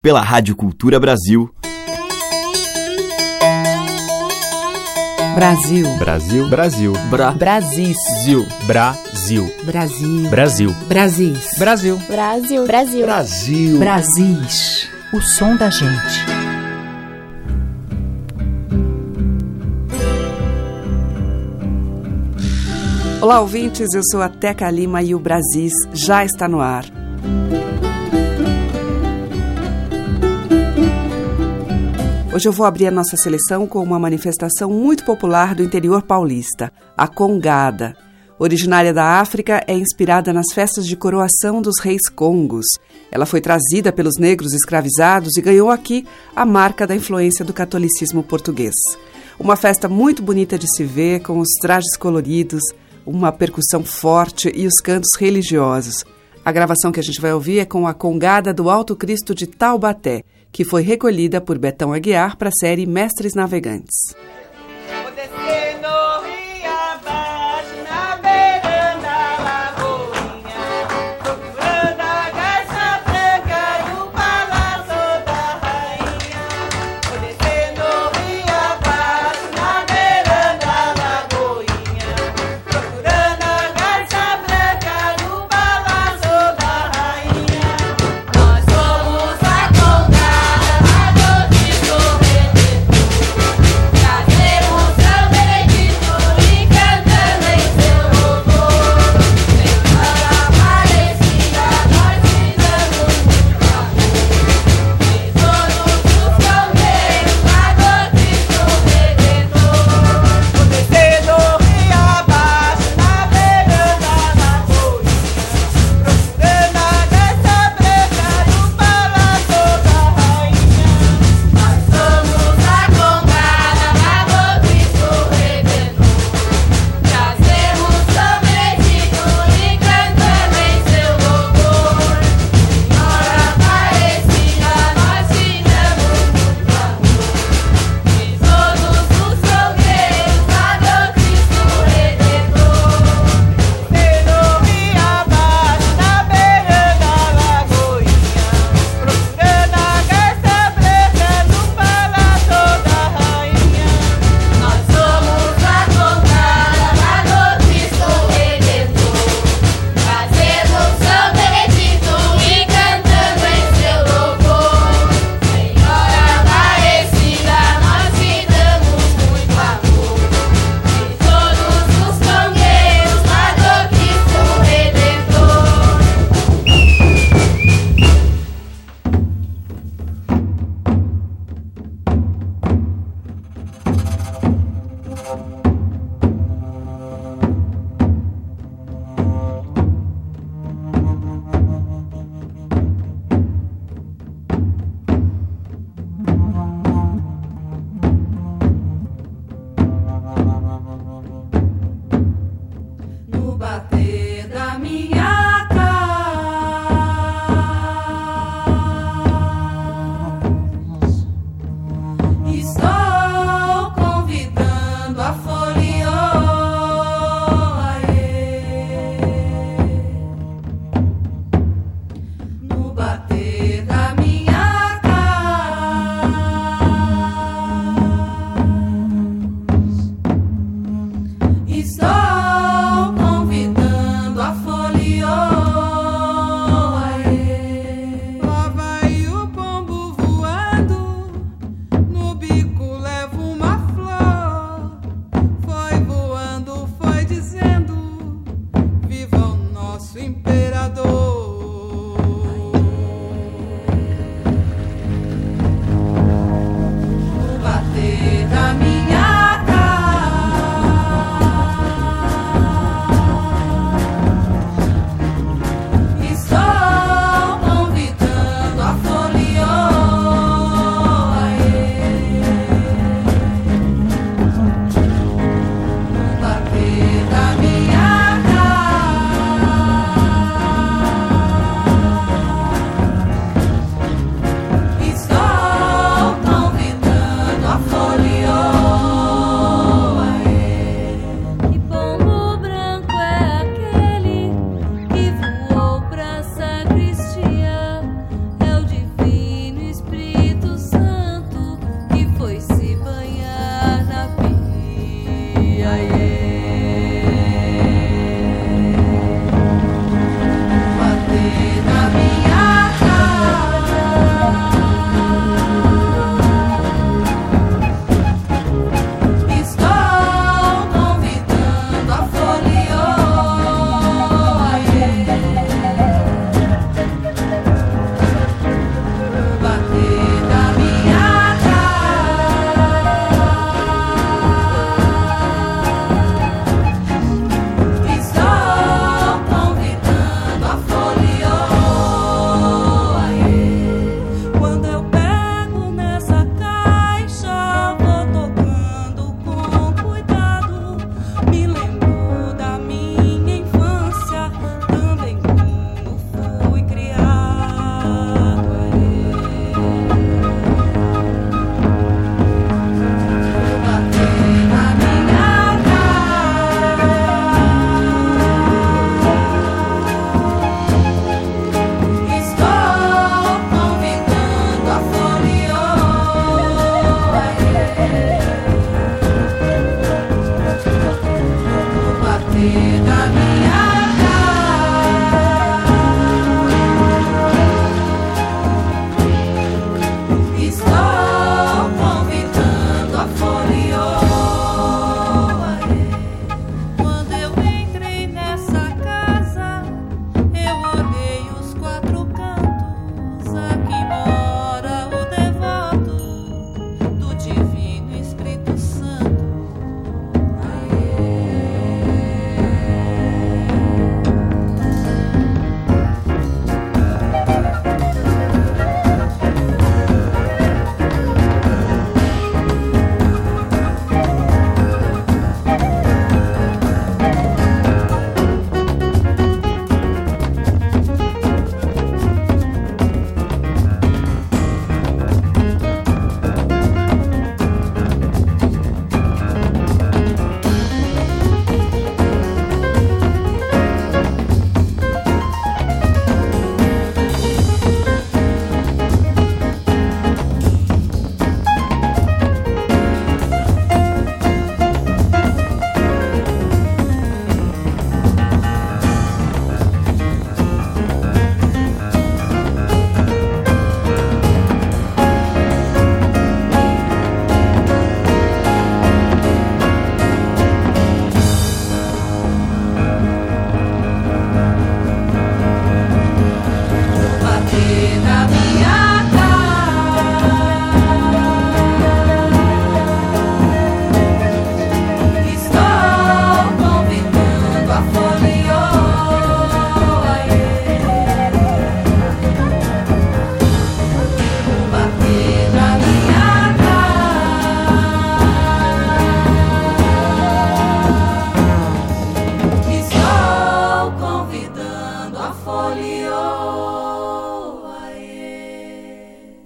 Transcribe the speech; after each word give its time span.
pela 0.00 0.20
Rádio 0.20 0.54
Cultura 0.54 1.00
Brasil. 1.00 1.52
Brasil. 5.34 5.96
Brasil. 5.98 6.48
Brasil. 6.48 6.92
Bra. 7.10 7.32
Brasil. 7.32 8.46
Brasil. 8.64 9.46
Brasil. 9.64 10.30
Brasil. 10.30 10.72
Brasil. 10.86 11.36
Brasil. 11.58 11.98
Brasil. 12.08 12.64
Brasil. 12.64 13.06
Brasil. 13.06 13.78
Brasis. 13.80 14.88
O 15.12 15.20
som 15.20 15.56
da 15.56 15.68
gente. 15.68 16.26
Olá, 23.20 23.40
ouvintes. 23.40 23.92
Eu 23.94 24.02
sou 24.12 24.22
a 24.22 24.28
Teca 24.28 24.70
Lima 24.70 25.02
e 25.02 25.12
o 25.12 25.18
Brasis 25.18 25.72
já 25.92 26.24
está 26.24 26.46
no 26.46 26.60
ar. 26.60 26.84
Hoje 32.38 32.48
eu 32.48 32.52
vou 32.52 32.66
abrir 32.66 32.86
a 32.86 32.92
nossa 32.92 33.16
seleção 33.16 33.66
com 33.66 33.82
uma 33.82 33.98
manifestação 33.98 34.70
muito 34.70 35.04
popular 35.04 35.56
do 35.56 35.62
interior 35.64 36.02
paulista, 36.02 36.72
a 36.96 37.08
Congada. 37.08 37.96
Originária 38.38 38.94
da 38.94 39.18
África, 39.18 39.60
é 39.66 39.74
inspirada 39.76 40.32
nas 40.32 40.52
festas 40.54 40.86
de 40.86 40.94
coroação 40.94 41.60
dos 41.60 41.80
reis 41.80 42.08
congos. 42.08 42.64
Ela 43.10 43.26
foi 43.26 43.40
trazida 43.40 43.92
pelos 43.92 44.18
negros 44.20 44.54
escravizados 44.54 45.36
e 45.36 45.42
ganhou 45.42 45.68
aqui 45.68 46.06
a 46.36 46.46
marca 46.46 46.86
da 46.86 46.94
influência 46.94 47.44
do 47.44 47.52
catolicismo 47.52 48.22
português. 48.22 48.76
Uma 49.36 49.56
festa 49.56 49.88
muito 49.88 50.22
bonita 50.22 50.56
de 50.56 50.72
se 50.76 50.84
ver, 50.84 51.22
com 51.22 51.40
os 51.40 51.48
trajes 51.60 51.96
coloridos, 51.96 52.62
uma 53.04 53.32
percussão 53.32 53.82
forte 53.82 54.48
e 54.54 54.64
os 54.64 54.74
cantos 54.74 55.10
religiosos. 55.18 56.04
A 56.44 56.52
gravação 56.52 56.92
que 56.92 57.00
a 57.00 57.02
gente 57.02 57.20
vai 57.20 57.32
ouvir 57.34 57.58
é 57.58 57.64
com 57.64 57.84
a 57.84 57.92
Congada 57.92 58.54
do 58.54 58.70
Alto 58.70 58.94
Cristo 58.94 59.34
de 59.34 59.48
Taubaté, 59.48 60.22
que 60.52 60.64
foi 60.64 60.82
recolhida 60.82 61.40
por 61.40 61.58
Betão 61.58 61.92
Aguiar 61.92 62.36
para 62.36 62.48
a 62.48 62.58
série 62.60 62.86
Mestres 62.86 63.34
Navegantes. 63.34 63.96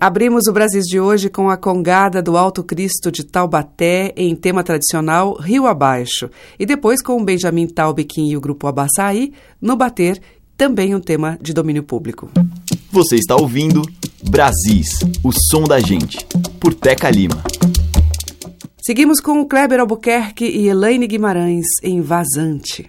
Abrimos 0.02 0.48
o 0.48 0.52
Brasil 0.52 0.80
de 0.80 0.98
hoje 0.98 1.30
com 1.30 1.48
a 1.48 1.56
congada 1.56 2.20
do 2.20 2.36
Alto 2.36 2.64
Cristo 2.64 3.08
de 3.08 3.22
Taubaté 3.22 4.12
em 4.16 4.34
tema 4.34 4.64
tradicional 4.64 5.36
Rio 5.38 5.64
Abaixo 5.64 6.28
e 6.58 6.66
depois 6.66 7.00
com 7.00 7.22
o 7.22 7.24
Benjamin 7.24 7.68
Taubequim 7.68 8.28
e 8.28 8.36
o 8.36 8.40
grupo 8.40 8.66
Abaçaí 8.66 9.32
no 9.60 9.76
Bater, 9.76 10.20
também 10.56 10.92
um 10.92 11.00
tema 11.00 11.38
de 11.40 11.52
domínio 11.52 11.84
público. 11.84 12.28
Você 12.90 13.14
está 13.14 13.36
ouvindo 13.36 13.80
Brasis, 14.28 14.88
o 15.22 15.30
som 15.30 15.62
da 15.62 15.78
gente, 15.78 16.18
por 16.58 16.74
Teca 16.74 17.08
Lima. 17.08 17.40
Seguimos 18.84 19.20
com 19.20 19.40
o 19.40 19.46
Kleber 19.46 19.78
Albuquerque 19.78 20.46
e 20.46 20.66
Elaine 20.66 21.06
Guimarães 21.06 21.66
em 21.80 22.00
Vazante. 22.00 22.88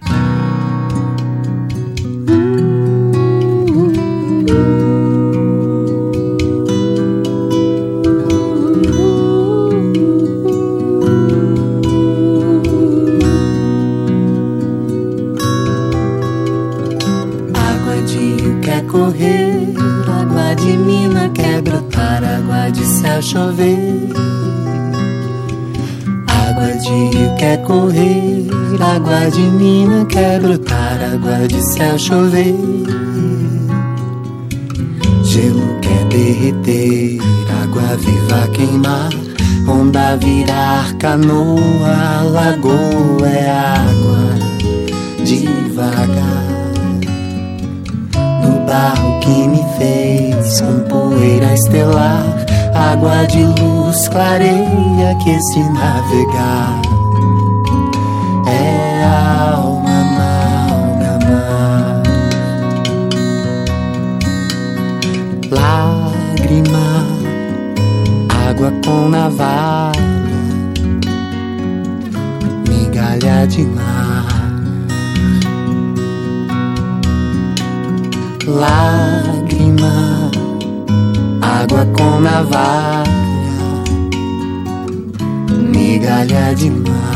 De 29.34 29.40
mina 29.50 30.04
quer 30.04 30.40
brotar, 30.40 30.98
água 31.12 31.48
de 31.48 31.60
céu 31.72 31.98
chover. 31.98 32.54
Gelo 35.24 35.80
quer 35.80 36.04
derreter, 36.04 37.18
água 37.62 37.96
viva 37.96 38.48
queimar, 38.52 39.10
onda 39.66 40.16
virar 40.16 40.94
canoa, 40.98 42.22
lagoa 42.30 43.28
é 43.28 43.50
água 43.50 44.38
devagar. 45.24 46.44
No 48.40 48.64
barro 48.66 49.18
que 49.18 49.48
me 49.48 49.64
fez 49.78 50.60
com 50.60 50.80
poeira 50.88 51.54
estelar 51.54 52.24
água 52.72 53.26
de 53.26 53.42
luz 53.42 54.08
clareia 54.08 55.16
que 55.24 55.40
se 55.42 55.60
navegar 55.60 57.03
água 68.64 68.72
com 68.82 69.08
navalha, 69.10 69.92
migalha 72.66 73.46
de 73.46 73.64
mar. 73.66 74.24
Lágrima 78.46 80.30
água 81.42 81.86
com 81.96 82.20
navalha, 82.20 83.04
migalha 85.70 86.54
de 86.54 86.70
mar. 86.70 87.13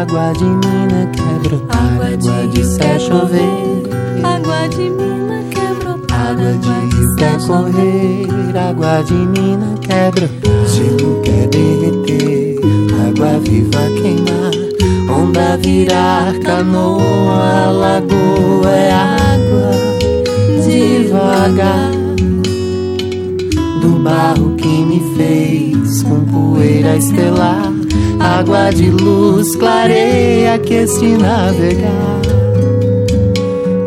Água 0.00 0.32
de 0.32 0.44
mina 0.44 1.10
quer 1.12 1.40
brotar, 1.40 1.92
água 1.92 2.16
de, 2.16 2.48
de 2.48 2.78
quer 2.78 3.00
chover, 3.00 3.82
água 4.22 4.68
de 4.68 4.90
mina 4.90 5.42
quer 5.50 5.74
brotar, 5.74 6.30
água 6.30 6.52
de 6.52 7.16
quer 7.16 7.38
correr, 7.44 8.56
água 8.56 9.02
de 9.02 9.14
mina 9.14 9.74
quer 9.80 10.12
brotar, 10.12 10.68
gelo 10.68 11.20
quer 11.22 11.48
derreter, 11.48 12.60
água 13.08 13.40
viva 13.40 13.90
queimar, 14.00 15.18
onda 15.18 15.56
virar 15.56 16.38
canoa, 16.44 17.66
lagoa 17.72 18.70
é 18.70 18.92
água 18.92 19.72
devagar. 20.64 21.90
Do 23.80 23.98
barro 24.02 24.54
que 24.54 24.68
me 24.68 25.00
fez 25.16 26.02
com 26.04 26.24
poeira 26.24 26.96
estelar 26.96 27.77
água 28.20 28.70
de 28.70 28.90
luz 28.90 29.56
clareia 29.56 30.58
que 30.58 30.82
este 30.82 31.16
navegar. 31.16 32.20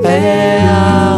É 0.03 0.60
alma 0.68 1.11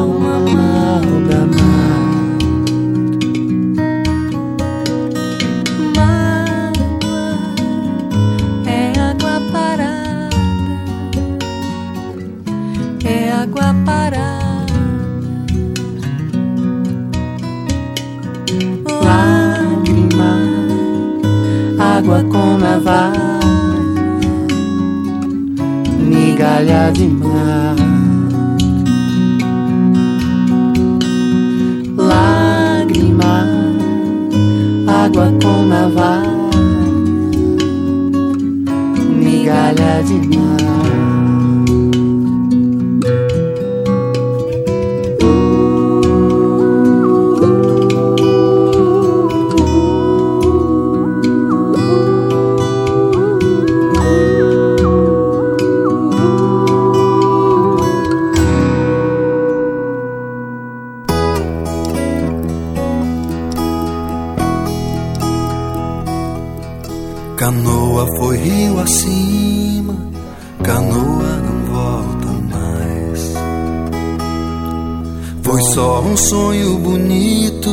Foi 75.53 75.62
só 75.65 76.01
um 76.01 76.17
sonho 76.17 76.79
bonito 76.79 77.69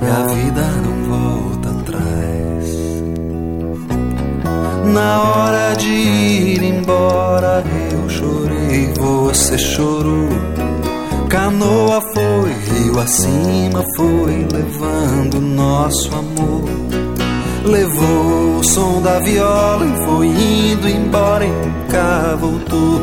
e 0.00 0.06
a 0.06 0.24
vida 0.32 0.62
não 0.84 1.18
volta 1.18 1.70
atrás. 1.70 2.76
Na 4.94 5.20
hora 5.20 5.74
de 5.74 5.88
ir 5.88 6.62
embora, 6.62 7.64
eu 7.90 8.08
chorei, 8.08 8.92
você 9.00 9.58
chorou. 9.58 10.28
Canoa 11.28 12.00
foi 12.14 12.52
rio 12.52 13.00
acima, 13.00 13.82
foi 13.96 14.46
levando 14.52 15.40
nosso 15.40 16.08
amor 16.14 16.62
levou 17.64 18.60
o 18.60 18.62
som 18.62 19.02
da 19.02 19.18
viola 19.18 19.84
e 19.84 20.04
foi 20.04 20.26
indo 20.28 20.88
embora 20.88 21.44
e 21.44 21.48
nunca 21.48 22.36
voltou. 22.36 23.02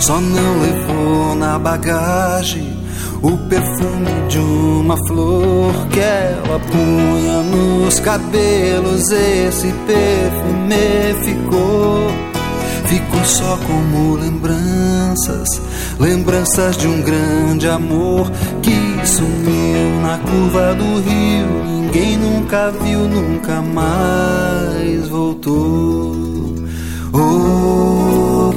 Só 0.00 0.20
não 0.20 0.60
levou 0.60 1.36
na 1.36 1.60
bagagem 1.60 2.77
o 3.22 3.36
perfume 3.48 4.28
de 4.28 4.38
uma 4.38 4.96
flor 5.06 5.86
que 5.90 6.00
ela 6.00 6.60
punha 6.60 7.42
nos 7.42 8.00
cabelos. 8.00 9.10
Esse 9.10 9.72
perfume 9.86 11.14
ficou, 11.24 12.10
ficou 12.86 13.24
só 13.24 13.58
como 13.66 14.16
lembranças, 14.16 15.48
lembranças 15.98 16.76
de 16.76 16.86
um 16.86 17.02
grande 17.02 17.68
amor 17.68 18.30
que 18.62 19.06
sumiu 19.06 20.00
na 20.02 20.18
curva 20.18 20.74
do 20.74 21.00
rio 21.00 21.78
ninguém 21.88 22.18
nunca 22.18 22.70
viu, 22.70 23.08
nunca 23.08 23.62
mais 23.62 25.08
voltou. 25.08 26.54
Oh, 27.12 28.52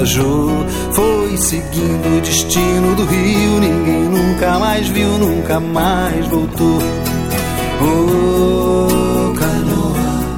viajou, 0.00 0.66
foi 0.92 1.36
seguindo 1.36 2.16
o 2.16 2.20
destino 2.20 2.94
do 2.94 3.04
rio. 3.04 3.60
Ninguém 3.60 4.02
nunca 4.04 4.58
mais 4.58 4.88
viu, 4.88 5.18
nunca 5.18 5.60
mais 5.60 6.26
voltou. 6.26 6.78
Oh, 7.82 9.34
canoa, 9.34 10.34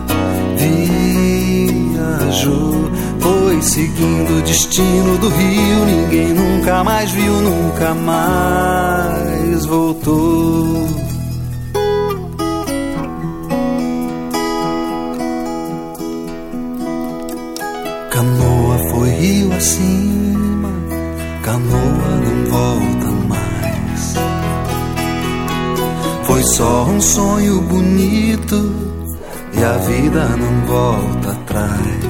viajou, 2.27 2.91
foi 3.21 3.63
seguindo 3.63 4.39
o 4.39 4.43
destino 4.43 5.19
do 5.19 5.29
rio. 5.29 5.85
Ninguém 5.87 6.35
nunca 6.35 6.83
mais 6.83 7.11
viu, 7.13 7.33
nunca 7.35 7.95
mais 7.95 9.65
voltou. 9.67 11.12
Rio 19.63 19.69
acima, 19.69 20.71
canoa 21.43 22.21
não 22.25 22.51
volta 22.51 23.07
mais. 23.29 24.15
Foi 26.25 26.43
só 26.43 26.85
um 26.85 27.01
sonho 27.01 27.61
bonito 27.63 28.75
e 29.55 29.63
a 29.63 29.77
vida 29.79 30.29
não 30.37 30.67
volta 30.67 31.31
atrás. 31.31 32.03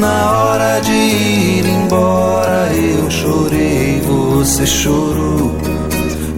Na 0.00 0.32
hora 0.32 0.80
de 0.80 0.92
ir 0.92 1.66
embora 1.66 2.72
eu 2.72 3.10
chorei, 3.10 4.00
você 4.00 4.66
chorou. 4.66 5.52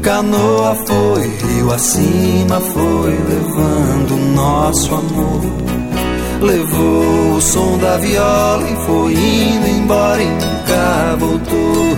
Canoa 0.02 0.76
foi 0.86 1.26
rio 1.26 1.72
acima, 1.72 2.60
foi 2.60 3.10
levando 3.10 4.34
nosso 4.34 4.94
amor. 4.94 5.83
Levou 6.44 7.36
o 7.36 7.40
som 7.40 7.78
da 7.78 7.96
viola 7.96 8.68
e 8.68 8.76
foi 8.84 9.14
indo 9.14 9.66
embora 9.66 10.22
e 10.22 10.26
nunca 10.26 11.16
voltou. 11.18 11.96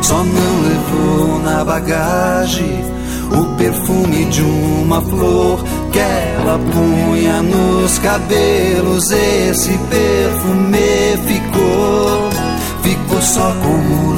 Só 0.00 0.22
não 0.22 0.60
levou 0.62 1.40
na 1.40 1.64
bagagem 1.64 2.84
o 3.32 3.56
perfume 3.56 4.26
de 4.26 4.42
uma 4.42 5.02
flor 5.02 5.64
que 5.90 5.98
ela 5.98 6.56
punha 6.56 7.42
nos 7.42 7.98
cabelos. 7.98 9.10
Esse 9.10 9.76
perfume 9.90 11.18
ficou, 11.26 12.30
ficou 12.84 13.22
só 13.22 13.52
como 13.60 14.14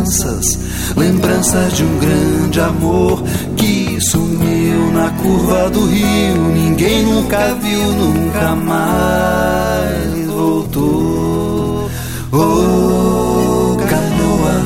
lembranças, 0.00 0.58
lembranças 0.96 1.76
de 1.76 1.84
um 1.84 1.98
grande 1.98 2.60
amor 2.60 3.22
que 3.56 3.98
sumiu 4.00 4.90
na 4.92 5.10
curva 5.10 5.68
do 5.70 5.86
rio. 5.86 6.42
Ninguém 6.54 7.02
nunca 7.04 7.54
viu, 7.56 7.82
nunca 7.92 8.56
mais 8.56 10.26
voltou. 10.26 11.90
Oh, 12.32 13.76
canoa 13.76 14.62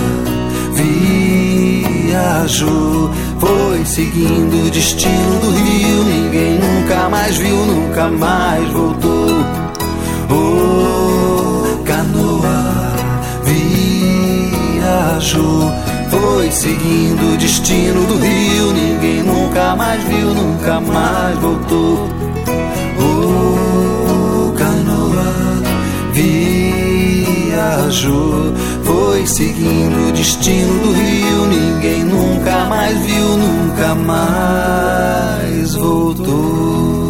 viajou, 2.05 3.11
foi 3.41 3.85
seguindo 3.85 4.67
o 4.67 4.71
destino 4.71 5.41
do 5.41 5.51
rio. 5.51 6.05
Ninguém 6.05 6.61
nunca 6.61 7.09
mais 7.09 7.37
viu, 7.37 7.57
nunca 7.67 8.09
mais 8.09 8.71
voltou. 8.71 9.45
Oh, 10.31 11.24
viajou, 15.15 15.71
foi 16.11 16.51
seguindo 16.51 17.35
o 17.35 17.37
destino 17.37 18.05
do 18.07 18.19
rio. 18.19 18.73
Ninguém 18.73 19.23
nunca 19.23 19.77
mais 19.77 20.03
viu, 20.05 20.35
nunca 20.35 20.81
mais 20.81 21.39
voltou. 21.39 22.09
Oh, 22.99 24.53
canoa 24.53 25.63
viajou, 27.53 28.53
foi 28.83 29.27
seguindo 29.27 30.09
o 30.09 30.13
destino 30.13 30.79
do 30.81 30.93
rio. 30.93 31.47
Ninguém 31.47 32.05
nunca 32.05 32.65
mais 32.65 32.99
viu, 33.07 33.37
nunca 33.37 33.95
mais 33.95 35.75
voltou. 35.75 37.04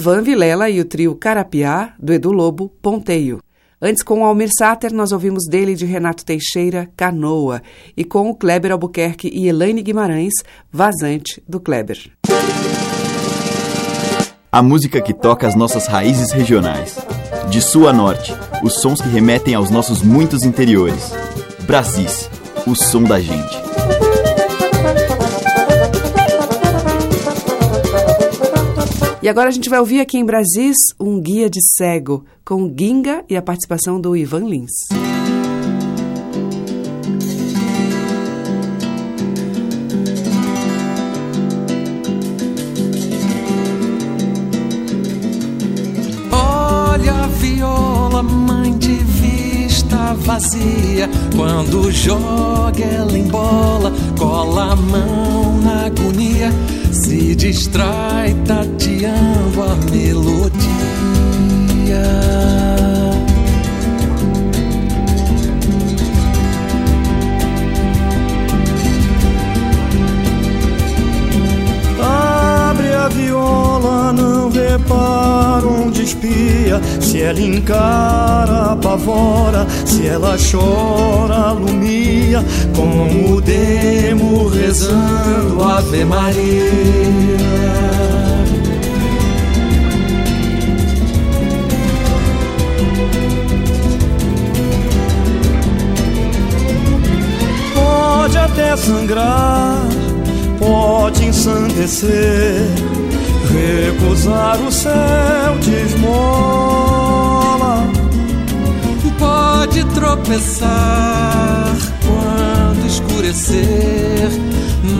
Ivan 0.00 0.22
Vilela 0.22 0.70
e 0.70 0.80
o 0.80 0.84
trio 0.86 1.14
Carapiá, 1.14 1.92
do 1.98 2.10
Edu 2.10 2.32
Lobo, 2.32 2.70
Ponteio. 2.80 3.38
Antes, 3.82 4.02
com 4.02 4.22
o 4.22 4.24
Almir 4.24 4.48
Sater, 4.58 4.94
nós 4.94 5.12
ouvimos 5.12 5.46
dele 5.46 5.74
de 5.74 5.84
Renato 5.84 6.24
Teixeira, 6.24 6.88
Canoa, 6.96 7.60
e 7.94 8.02
com 8.02 8.30
o 8.30 8.34
Kleber 8.34 8.72
Albuquerque 8.72 9.28
e 9.30 9.46
Elaine 9.46 9.82
Guimarães, 9.82 10.32
Vazante, 10.72 11.42
do 11.46 11.60
Kleber. 11.60 12.10
A 14.50 14.62
música 14.62 15.02
que 15.02 15.12
toca 15.12 15.46
as 15.46 15.54
nossas 15.54 15.86
raízes 15.86 16.32
regionais. 16.32 16.96
De 17.50 17.60
sul 17.60 17.86
a 17.86 17.92
norte, 17.92 18.32
os 18.62 18.80
sons 18.80 19.02
que 19.02 19.08
remetem 19.10 19.54
aos 19.54 19.68
nossos 19.68 20.00
muitos 20.02 20.44
interiores. 20.44 21.12
Brasis, 21.66 22.30
o 22.66 22.74
som 22.74 23.02
da 23.02 23.20
gente. 23.20 23.59
E 29.22 29.28
agora 29.28 29.48
a 29.48 29.52
gente 29.52 29.68
vai 29.68 29.78
ouvir 29.78 30.00
aqui 30.00 30.16
em 30.16 30.24
Brasis 30.24 30.78
um 30.98 31.20
guia 31.20 31.50
de 31.50 31.60
cego, 31.76 32.24
com 32.42 32.74
Ginga 32.74 33.22
e 33.28 33.36
a 33.36 33.42
participação 33.42 34.00
do 34.00 34.16
Ivan 34.16 34.48
Lins. 34.48 34.70
Olha 46.32 47.12
a 47.12 47.26
viola, 47.26 48.22
mãe 48.22 48.78
de 48.78 48.94
vista 48.94 50.14
vazia. 50.14 51.10
Quando 51.36 51.92
joga 51.92 52.82
ela 52.82 53.18
em 53.18 53.28
bola, 53.28 53.92
cola 54.18 54.72
a 54.72 54.76
mão 54.76 55.58
na 55.58 55.84
agonia. 55.84 56.50
Se 57.10 57.34
distrai 57.34 58.32
tateando 58.44 59.64
a 59.64 59.74
melodia. 59.90 60.60
Viola, 73.20 74.12
não 74.12 74.50
repara 74.50 75.66
onde 75.66 76.02
espia. 76.02 76.80
Se 77.00 77.20
ela 77.20 77.40
encara, 77.40 78.72
apavora. 78.72 79.66
Se 79.84 80.06
ela 80.06 80.36
chora, 80.38 81.50
alumia. 81.50 82.44
Como 82.74 83.36
o 83.36 83.40
demo 83.40 84.48
rezando 84.48 85.62
Ave 85.62 86.04
Maria. 86.04 87.40
Pode 97.74 98.38
até 98.38 98.76
sangrar, 98.76 99.82
pode 100.58 101.24
ensandecer, 101.24 102.68
recusar 103.60 104.58
o 104.60 104.72
céu 104.72 105.58
de 105.60 105.74
esmola. 105.86 107.86
Pode 109.18 109.84
tropeçar 109.94 111.76
quando 112.06 112.86
escurecer 112.86 114.30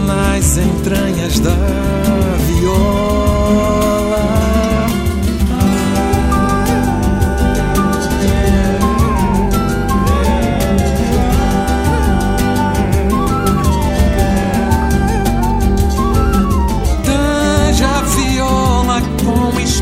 nas 0.07 0.59
entranhas 0.59 1.41
da 1.41 1.57
viola. 2.47 4.50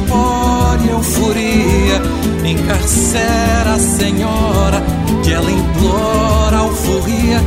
Com 0.09 0.39
espora 0.39 0.81
e 0.83 0.89
euforia 0.91 2.03
Encarcera 2.45 3.75
a 3.75 3.79
senhora 3.79 4.83
que 5.23 5.33
ela 5.33 5.51
implora 5.51 6.59
alforria 6.59 7.41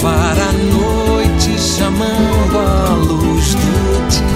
Vara 0.00 0.42
a 0.42 0.52
noite 0.52 1.58
chamando 1.58 2.58
a 2.58 2.94
luz 2.94 3.54
do 3.54 4.08
dia. 4.10 4.26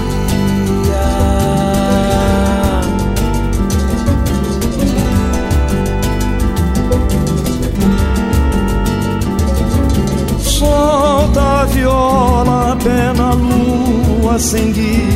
Solta 10.41 11.41
a 11.41 11.65
viola, 11.67 12.77
pé 12.83 13.13
na 13.13 13.33
lua 13.33 14.39
sem 14.39 14.73
guia, 14.73 15.10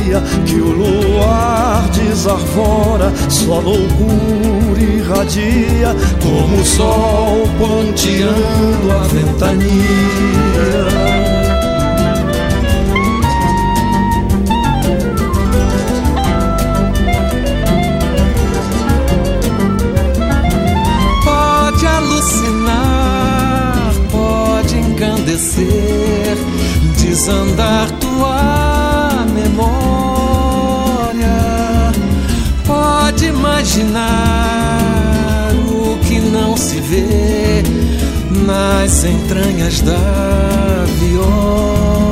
que 0.45 0.55
o 0.55 0.71
luar 0.71 1.89
desarvora, 1.89 3.11
sua 3.29 3.59
loucura 3.59 4.81
irradia, 4.81 5.93
como 6.21 6.61
o 6.61 6.65
sol 6.65 7.47
ponteando 7.57 8.91
a 8.91 9.07
ventania. 9.07 10.85
Pode 21.23 21.87
alucinar, 21.87 23.93
pode 24.11 24.77
engrandecer, 24.77 26.37
desandar 26.97 27.89
tua 27.99 28.54
imaginar 33.75 35.51
o 35.67 35.97
que 36.05 36.19
não 36.19 36.55
se 36.55 36.79
vê 36.79 37.61
nas 38.45 39.03
entranhas 39.03 39.81
da 39.81 40.85
viola. 40.99 42.05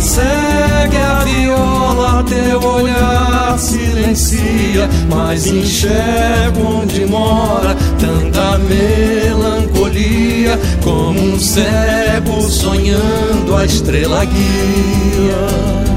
Segue 0.00 0.96
a 0.96 1.24
viola, 1.24 2.24
teu 2.24 2.62
olhar 2.62 3.58
silencia, 3.58 4.88
mas 5.08 5.46
enxerga 5.46 6.60
onde 6.60 7.04
mora 7.06 7.76
tanta 7.98 8.58
melancolia, 8.58 10.58
como 10.82 11.20
um 11.20 11.38
cego 11.38 12.42
sonhando 12.42 13.56
a 13.56 13.64
estrela 13.64 14.24
guia. 14.24 15.87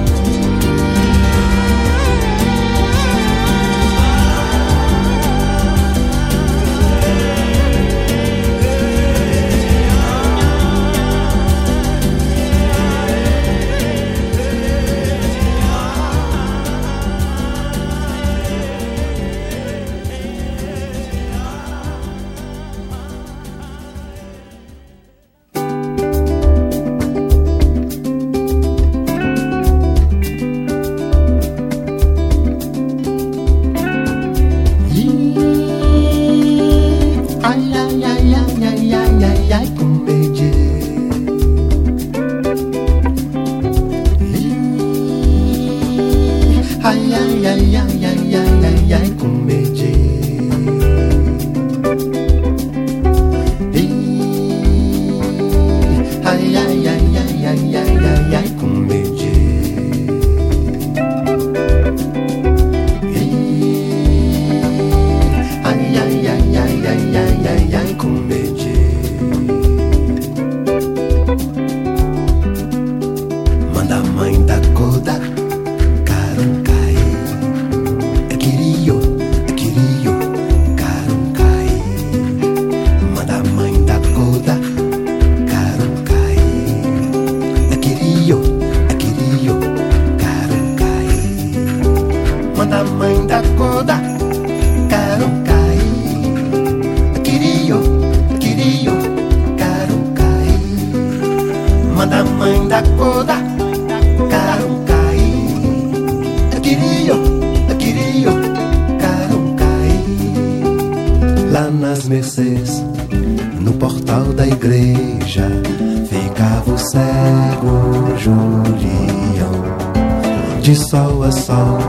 De 120.72 120.78
sol 120.78 121.22
a 121.24 121.32
sol, 121.34 121.80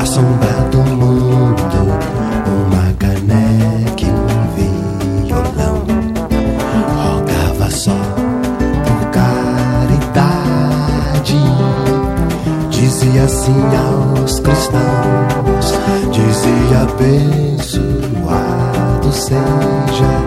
a 0.00 0.04
sombra 0.04 0.68
do 0.72 0.78
mundo, 0.78 1.54
uma 2.66 2.92
caneca 2.98 4.02
e 4.02 4.06
um 4.10 4.48
violão. 5.28 5.78
Rogava 7.04 7.70
só 7.70 7.96
por 8.84 9.00
caridade, 9.12 10.18
dizia 12.68 13.28
sim 13.28 13.62
aos 13.76 14.40
cristãos, 14.40 15.78
dizia 16.10 16.82
abençoado 16.90 17.78
seja 19.12 20.23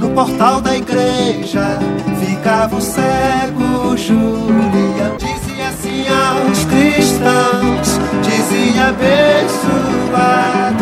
no 0.00 0.10
portal 0.10 0.60
da 0.60 0.76
igreja, 0.76 1.78
ficava 2.18 2.76
o 2.76 2.80
cego 2.80 3.96
Julião. 3.96 5.16
Dizia 5.18 5.68
assim 5.68 6.04
aos 6.08 6.64
cristãos, 6.64 7.98
dizia 8.22 8.88
abençoado 8.88 10.10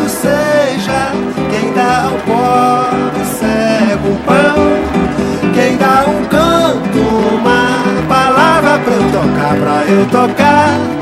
seja 0.09 1.11
quem 1.49 1.73
dá 1.73 2.05
ao 2.05 2.17
pobre 2.19 3.25
cego 3.25 4.17
pão, 4.25 5.53
quem 5.53 5.77
dá 5.77 6.05
um 6.07 6.25
canto, 6.25 6.99
uma 7.35 8.05
palavra 8.07 8.79
pra 8.79 8.93
eu 8.93 9.11
tocar, 9.11 9.55
pra 9.57 9.85
eu 9.85 10.05
tocar 10.07 10.98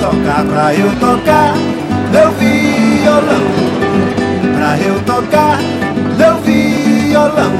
tocar, 0.00 0.44
pra 0.44 0.74
eu 0.74 0.90
tocar 0.96 1.54
meu 2.10 2.30
violão. 2.32 3.44
Pra 4.56 4.78
eu 4.78 5.00
tocar 5.02 5.58
meu 6.16 6.36
violão. 6.42 7.52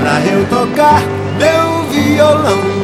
Pra 0.00 0.20
eu 0.32 0.46
tocar 0.46 1.02
meu 1.38 1.84
violão. 1.90 2.81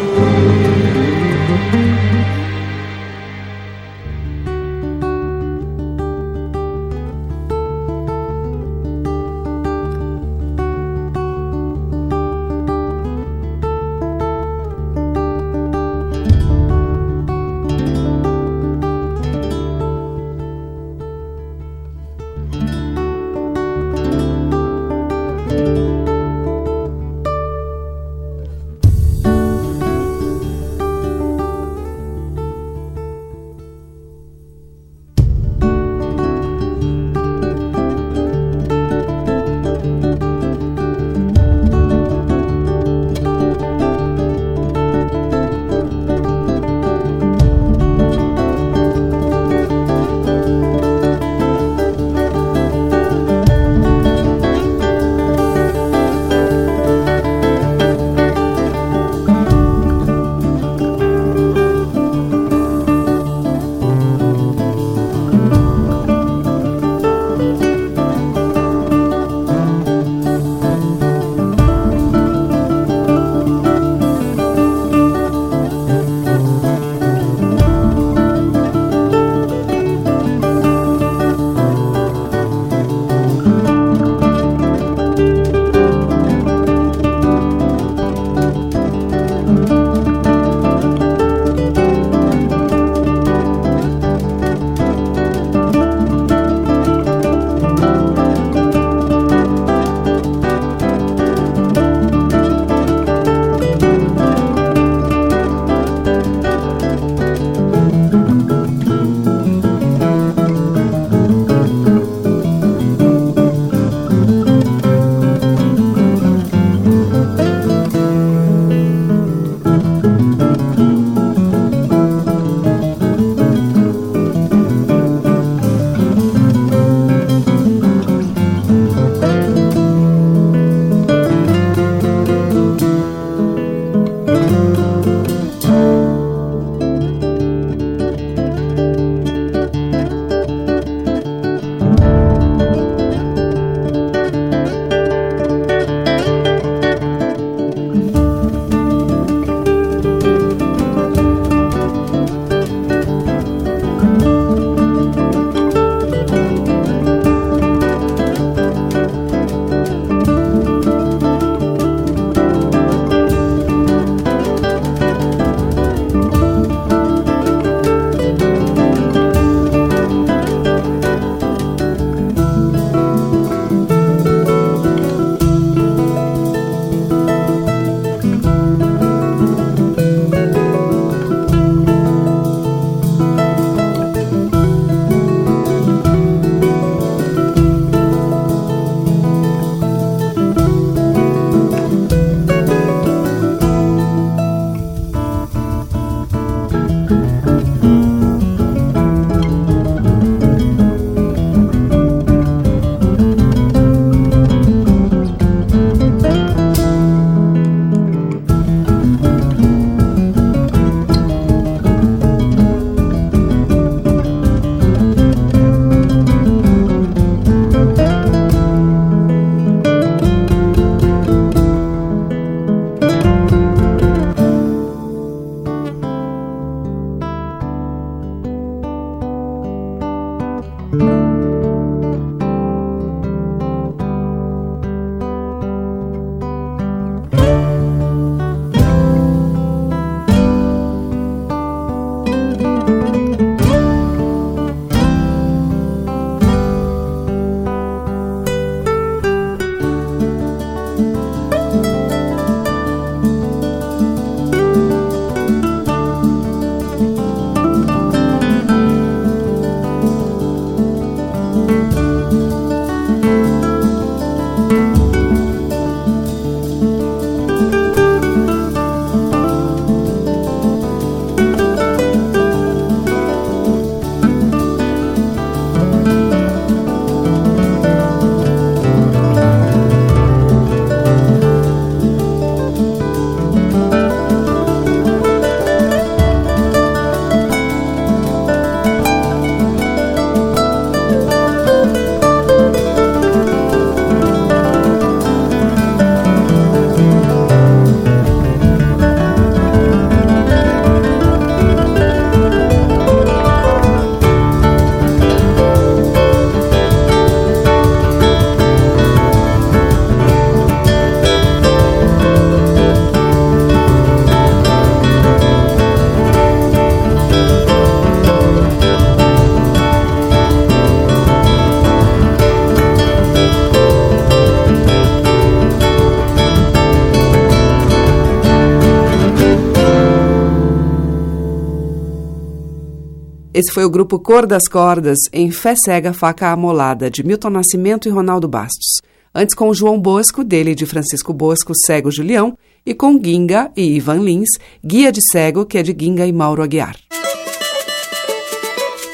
Esse 333.59 333.73
foi 333.73 333.85
o 333.85 333.91
grupo 333.91 334.21
Cor 334.21 334.47
das 334.47 334.69
Cordas, 334.71 335.19
em 335.33 335.51
Fé 335.51 335.75
Cega, 335.75 336.13
Faca 336.13 336.53
Amolada, 336.53 337.11
de 337.11 337.27
Milton 337.27 337.51
Nascimento 337.51 338.07
e 338.07 338.11
Ronaldo 338.13 338.47
Bastos. 338.47 339.01
Antes 339.35 339.53
com 339.53 339.75
João 339.75 340.01
Bosco, 340.01 340.45
dele 340.45 340.77
de 340.77 340.87
Francisco 340.87 341.33
Bosco, 341.33 341.73
Cego 341.85 342.09
Julião, 342.09 342.57
e 342.87 342.95
com 342.95 343.21
Ginga 343.21 343.69
e 343.77 343.97
Ivan 343.97 344.21
Lins, 344.21 344.51
Guia 344.81 345.11
de 345.11 345.21
Cego, 345.33 345.67
que 345.67 345.77
é 345.77 345.83
de 345.83 345.91
Ginga 345.91 346.25
e 346.25 346.33
Mauro 346.33 346.63
Aguiar. 346.63 346.95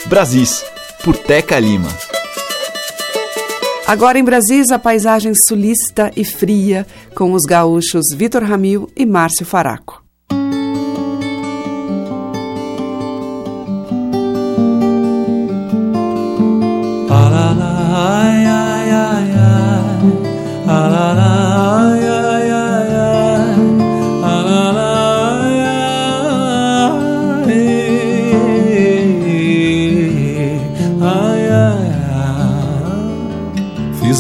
Brasis, 0.05 0.63
por 1.03 1.17
Teca 1.17 1.59
Lima. 1.59 1.89
Agora 3.87 4.19
em 4.19 4.25
Brasis, 4.25 4.71
a 4.71 4.79
paisagem 4.79 5.33
sulista 5.35 6.13
e 6.15 6.23
fria, 6.23 6.87
com 7.17 7.33
os 7.33 7.47
gaúchos 7.49 8.15
Vitor 8.15 8.43
Ramil 8.43 8.91
e 8.95 9.07
Márcio 9.07 9.47
Faraco. 9.47 10.04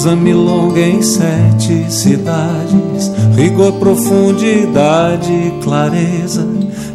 Fiz 0.04 0.12
a 0.12 0.16
milonga 0.16 0.80
em 0.80 1.00
sete 1.00 1.90
cidades, 1.90 3.10
rigor, 3.34 3.72
profundidade, 3.72 5.54
clareza, 5.62 6.46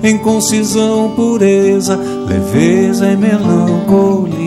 em 0.03 0.15
concisão, 0.19 1.13
pureza, 1.15 1.99
leveza 2.27 3.07
e 3.07 3.17
melancolia. 3.17 4.37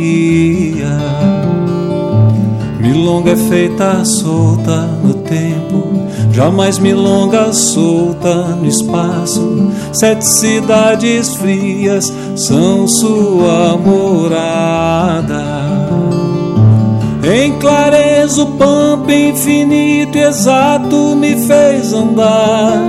Milonga 2.79 3.33
é 3.33 3.37
feita 3.37 4.05
solta 4.05 4.83
no 5.03 5.15
tempo, 5.15 5.83
jamais 6.31 6.79
milonga 6.79 7.53
solta 7.53 8.33
no 8.55 8.67
espaço. 8.67 9.73
Sete 9.93 10.25
cidades 10.39 11.35
frias 11.35 12.13
são 12.37 12.87
sua 12.87 13.77
morada. 13.77 15.43
Em 17.25 17.59
clareza 17.59 18.12
o 18.31 18.47
pampa 18.47 19.13
infinito 19.13 20.17
e 20.17 20.23
exato 20.23 21.17
me 21.17 21.35
fez 21.47 21.93
andar. 21.93 22.81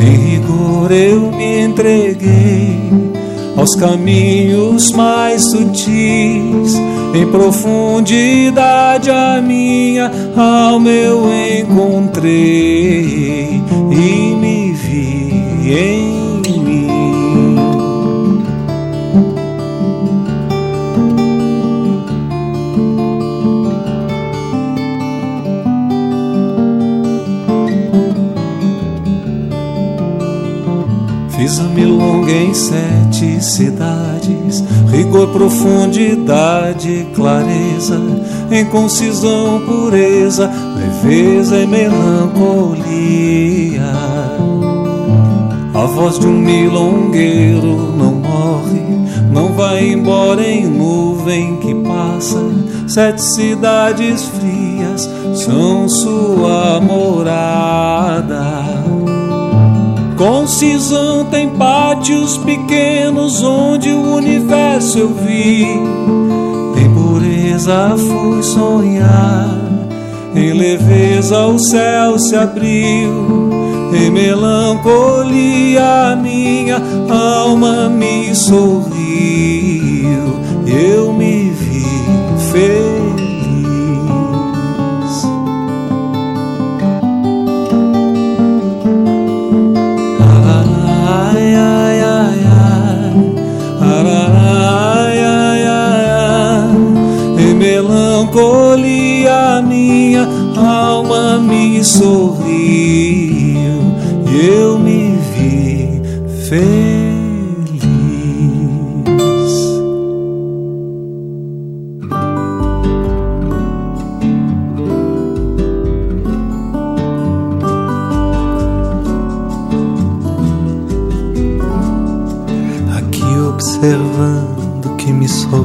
Em 0.00 0.16
rigor 0.16 0.90
eu 0.90 1.30
me 1.30 1.60
entreguei 1.60 2.80
aos 3.56 3.74
caminhos 3.76 4.90
mais 4.92 5.48
sutis. 5.50 6.74
Em 7.14 7.26
profundidade 7.30 9.10
a 9.10 9.40
minha 9.40 10.10
alma 10.36 10.90
eu 10.90 11.22
encontrei 11.60 13.62
e 13.90 14.36
me 14.40 14.72
vi 14.72 15.70
em 15.70 16.01
Fiz 31.36 31.58
a 31.58 31.64
milonga 31.64 32.30
em 32.30 32.52
sete 32.52 33.42
cidades, 33.42 34.62
rigor, 34.90 35.28
profundidade, 35.28 37.06
clareza, 37.14 37.98
em 38.50 38.66
concisão, 38.66 39.62
pureza, 39.66 40.50
leveza 40.76 41.56
e 41.56 41.66
melancolia. 41.66 42.72
A 45.74 45.86
voz 45.86 46.18
de 46.18 46.26
um 46.26 46.38
milongueiro 46.38 47.96
não 47.96 48.12
morre, 48.12 48.82
não 49.32 49.54
vai 49.54 49.88
embora 49.88 50.46
em 50.46 50.66
nuvem 50.66 51.56
que 51.56 51.74
passa. 51.76 52.38
Sete 52.86 53.22
cidades 53.22 54.26
frias 54.26 55.08
são 55.34 55.88
sua 55.88 56.78
morada. 56.78 58.61
Concisão 60.22 61.24
tem 61.24 61.50
pátios 61.50 62.38
pequenos 62.38 63.42
onde 63.42 63.90
o 63.90 64.14
universo 64.14 64.96
eu 64.96 65.08
vi. 65.08 65.64
Em 65.64 66.94
pureza 66.94 67.96
fui 67.96 68.40
sonhar, 68.40 69.50
em 70.32 70.52
leveza 70.52 71.44
o 71.44 71.58
céu 71.58 72.20
se 72.20 72.36
abriu. 72.36 73.50
Em 73.92 74.12
melancolia 74.12 76.14
minha 76.14 76.80
alma 77.10 77.88
me 77.88 78.32
sorriu. 78.32 78.92
Eu 80.64 81.11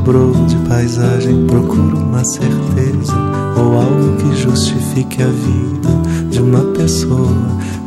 de 0.08 0.56
paisagem, 0.70 1.46
procuro 1.48 1.98
uma 1.98 2.24
certeza 2.24 3.14
ou 3.58 3.74
algo 3.74 4.16
que 4.16 4.42
justifique 4.42 5.22
a 5.22 5.28
vida 5.28 5.90
de 6.30 6.42
uma 6.42 6.62
pessoa 6.78 7.36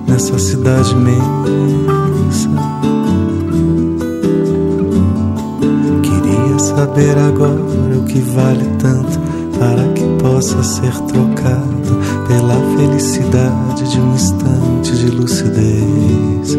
nessa 0.06 0.38
cidade 0.38 0.92
imensa. 0.92 2.50
Queria 6.02 6.58
saber 6.58 7.16
agora 7.16 7.98
o 7.98 8.04
que 8.04 8.18
vale 8.18 8.66
tanto 8.78 9.18
para 9.58 9.88
que 9.94 10.04
possa 10.22 10.62
ser 10.62 10.92
trocado 10.92 11.96
pela 12.28 12.76
felicidade 12.76 13.90
de 13.90 13.98
um 13.98 14.14
instante 14.14 14.94
de 14.94 15.06
lucidez. 15.06 16.54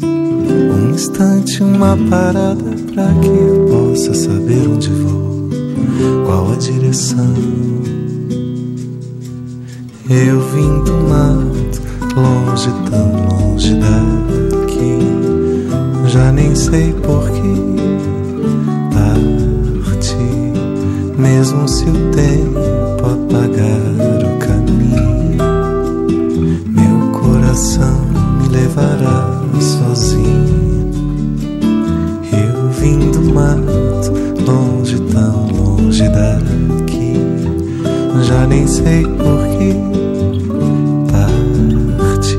Um 0.00 0.90
instante, 0.94 1.60
uma 1.60 1.96
parada 2.08 2.70
para 3.00 3.14
que 3.20 3.28
eu 3.28 3.66
possa 3.66 4.12
saber 4.12 4.68
onde 4.68 4.90
vou, 4.90 5.48
qual 6.26 6.52
a 6.52 6.56
direção. 6.56 7.34
Eu 10.10 10.40
vim 10.50 10.84
do 10.84 10.92
mato, 11.08 11.80
longe, 12.14 12.68
tão 12.90 13.10
longe 13.26 13.74
daqui, 13.76 14.98
já 16.08 16.30
nem 16.30 16.54
sei 16.54 16.92
por 16.92 17.30
que 17.30 17.70
parti, 18.92 20.16
mesmo 21.16 21.66
se 21.66 21.84
o 21.84 22.10
tempo 22.10 22.58
apagar 22.98 23.80
o 24.26 24.38
caminho, 24.38 25.38
meu 26.66 27.12
coração 27.18 28.00
me 28.42 28.48
levará 28.48 29.40
sozinho. 29.58 29.89
Mato, 33.32 34.12
longe, 34.46 34.98
tão 35.12 35.46
longe 35.48 36.02
daqui. 36.08 37.14
Já 38.24 38.46
nem 38.46 38.66
sei 38.66 39.02
por 39.02 39.46
que 39.58 39.74
parti, 41.96 42.36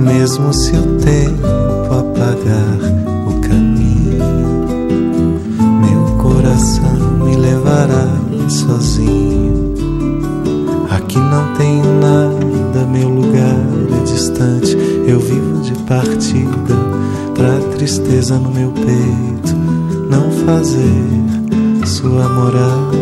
mesmo 0.00 0.52
se 0.52 0.72
o 0.76 0.98
tempo 0.98 1.46
apagar 1.90 2.78
o 3.26 3.40
caminho. 3.40 4.18
Meu 5.80 6.16
coração 6.16 7.18
me 7.24 7.36
levará 7.36 8.08
sozinho. 8.48 9.74
Aqui 10.90 11.18
não 11.18 11.54
tenho 11.54 11.84
nada, 12.00 12.86
meu 12.86 13.08
lugar 13.08 13.56
é 14.00 14.04
distante. 14.04 14.76
Eu 15.06 15.20
vivo 15.20 15.62
de 15.62 15.74
partida 15.84 16.76
pra 17.34 17.76
tristeza 17.76 18.38
no 18.38 18.50
meu 18.50 18.70
peito 18.72 19.07
fazer 20.48 21.86
sua 21.86 22.26
morada. 22.26 22.96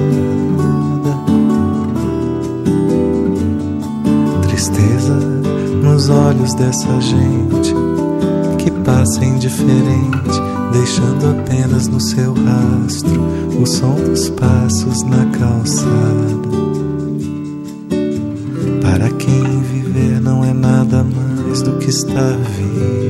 Tristeza 4.49 5.15
nos 5.81 6.09
olhos 6.09 6.55
dessa 6.55 7.01
gente 7.01 7.73
que 8.59 8.69
passa 8.85 9.25
indiferente, 9.25 10.41
deixando 10.73 11.39
apenas 11.39 11.87
no 11.87 12.01
seu 12.01 12.35
rastro 12.35 13.23
o 13.63 13.65
som 13.65 13.95
dos 13.95 14.29
passos 14.31 15.05
na 15.05 15.25
calçada. 15.27 16.47
Para 18.83 19.09
quem 19.11 19.61
viver 19.61 20.21
não 20.21 20.45
é 20.45 20.53
nada 20.53 21.05
mais 21.05 21.63
do 21.63 21.79
que 21.79 21.91
estar 21.91 22.37
vivo. 22.39 23.06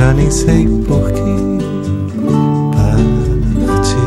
Já 0.00 0.14
nem 0.14 0.30
sei 0.30 0.66
por 0.88 1.12
que 1.12 1.20
parti, 2.72 4.00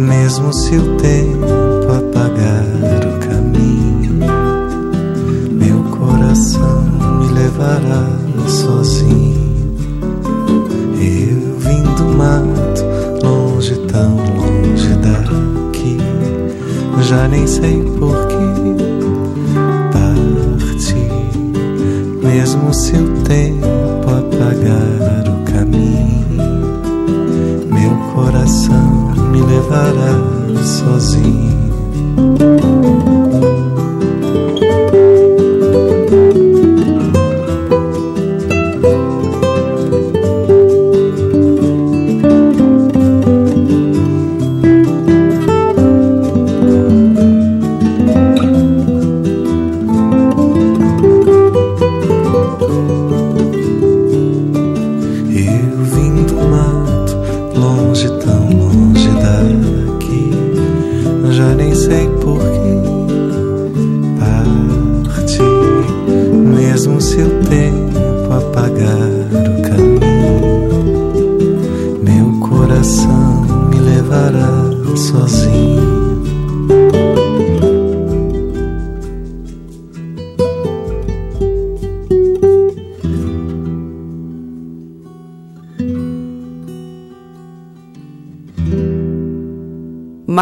mesmo 0.00 0.52
se 0.52 0.76
o 0.76 0.96
tempo 0.96 1.44
apagar 1.90 2.64
o 3.08 3.18
caminho, 3.18 4.14
meu 5.50 5.82
coração 5.90 6.84
me 7.18 7.32
levará 7.32 8.06
sozinho. 8.46 9.74
Eu 10.94 11.58
vim 11.58 11.82
do 11.96 12.04
mato, 12.16 12.84
longe, 13.26 13.74
tão 13.88 14.14
longe 14.18 14.94
daqui. 15.02 15.98
Já 17.08 17.26
nem 17.26 17.44
sei 17.48 17.82
por 17.98 18.28
que 18.28 18.36
parti, 19.92 21.08
mesmo 22.24 22.72
se 22.72 22.92
o 22.94 23.08
tempo 23.24 23.61
levará 30.82 31.11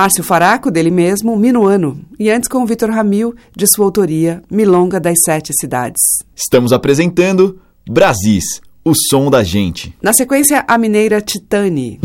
Márcio 0.00 0.24
Faraco, 0.24 0.70
dele 0.70 0.90
mesmo, 0.90 1.36
Minuano. 1.36 2.00
E 2.18 2.30
antes 2.30 2.48
com 2.48 2.64
Vitor 2.64 2.88
Ramil, 2.88 3.34
de 3.54 3.66
sua 3.66 3.84
autoria, 3.84 4.42
Milonga 4.50 4.98
das 4.98 5.18
Sete 5.22 5.52
Cidades. 5.52 6.00
Estamos 6.34 6.72
apresentando 6.72 7.60
Brasis, 7.86 8.62
o 8.82 8.94
som 8.94 9.30
da 9.30 9.44
gente. 9.44 9.94
Na 10.00 10.14
sequência, 10.14 10.64
a 10.66 10.78
mineira 10.78 11.20
Titane. 11.20 12.00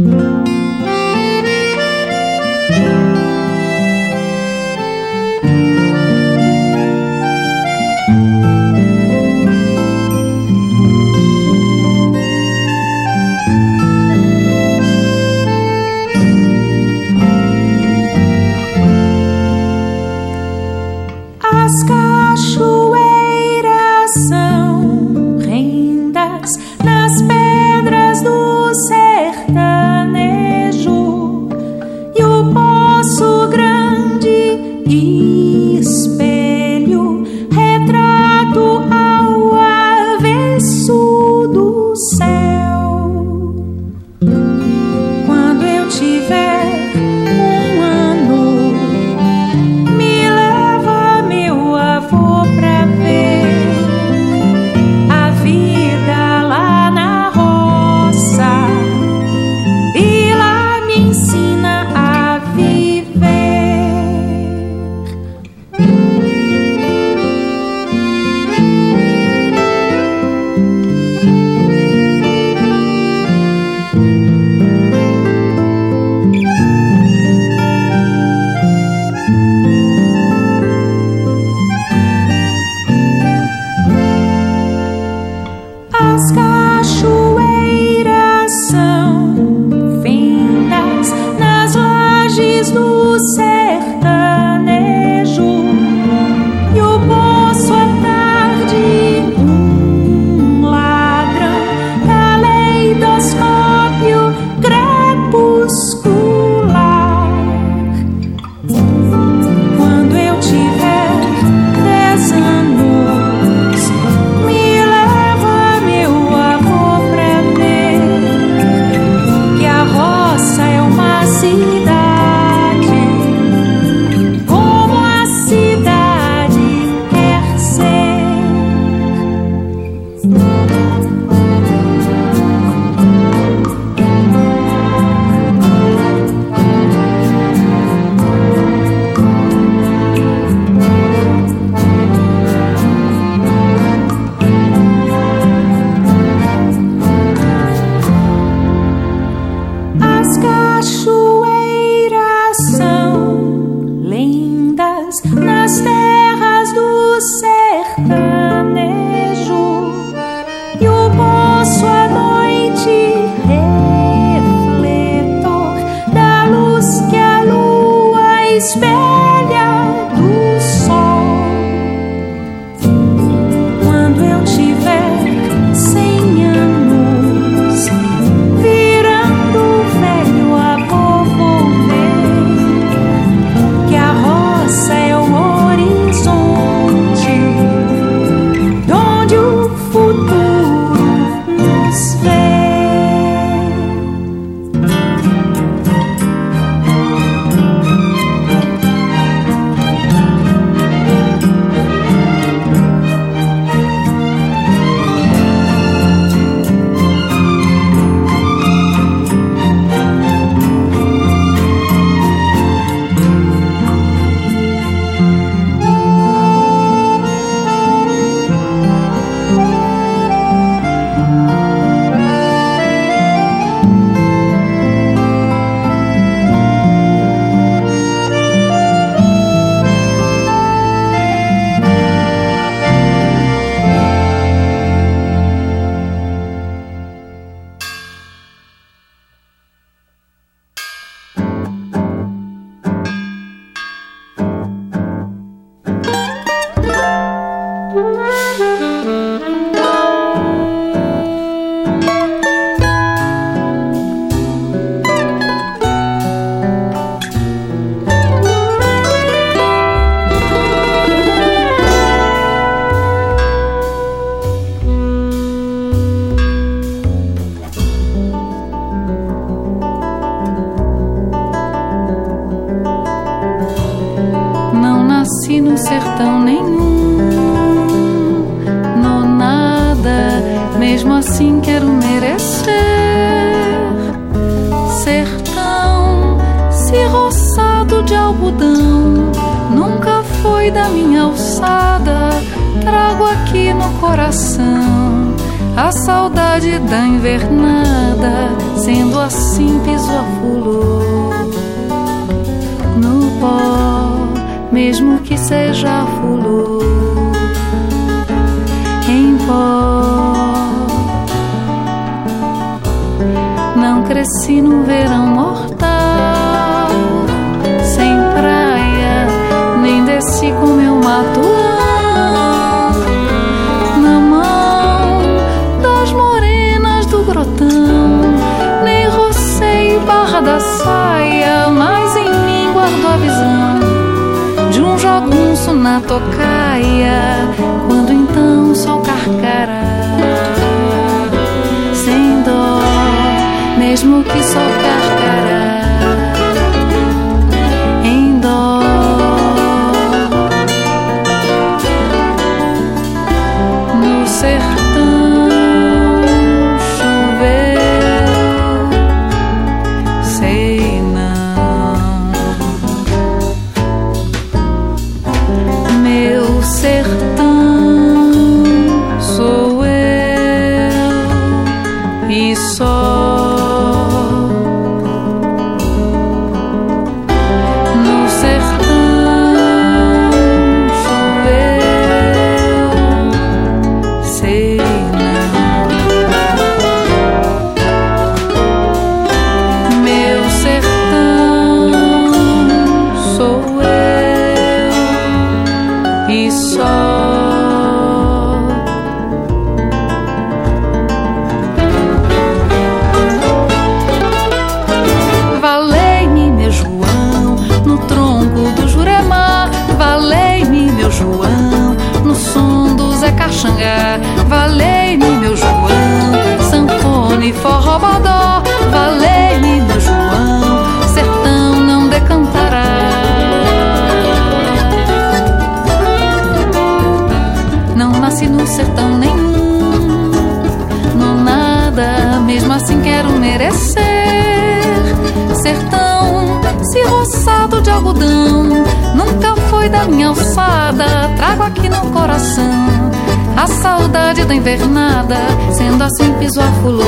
coração. 442.35 443.11
A 443.55 443.67
saudade 443.67 444.43
da 444.43 444.53
invernada, 444.53 445.37
sendo 445.71 446.03
assim 446.03 446.33
piso 446.33 446.59
a 446.59 446.67
fulô. 446.81 447.03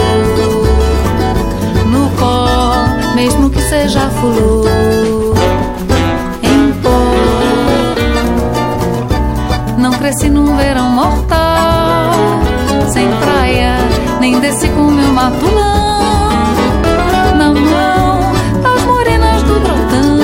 No 1.86 2.10
pó, 2.12 2.88
mesmo 3.16 3.50
que 3.50 3.62
seja 3.62 4.10
fulô. 4.22 4.64
Em 6.42 6.72
pó. 6.82 6.90
Não 9.78 9.92
cresci 9.92 10.30
num 10.30 10.56
verão 10.56 10.90
mortal, 10.90 12.12
sem 12.90 13.08
praia, 13.22 13.76
nem 14.22 14.40
desci 14.40 14.70
com 14.70 14.84
meu 14.84 15.12
matulão. 15.12 15.98
Na 17.36 17.52
mão 17.52 18.32
das 18.64 18.84
morenas 18.84 19.44
do 19.44 19.60
brotão, 19.60 20.18